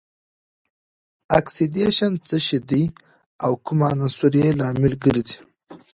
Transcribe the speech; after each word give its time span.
اکسیدیشن 1.39 2.11
څه 2.27 2.37
شی 2.45 2.59
دی 2.69 2.83
او 3.43 3.51
کوم 3.65 3.79
عنصر 3.91 4.33
یې 4.41 4.47
لامل 4.59 4.93
ګرځي؟ 5.03 5.37